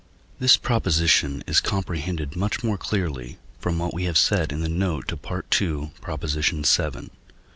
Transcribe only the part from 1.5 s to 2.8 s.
comprehended much more